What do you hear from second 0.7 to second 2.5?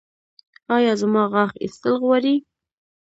ایا زما غاښ ایستل غواړي؟